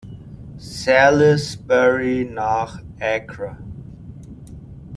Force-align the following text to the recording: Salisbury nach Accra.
Salisbury 0.57 2.25
nach 2.25 2.81
Accra. 2.99 3.55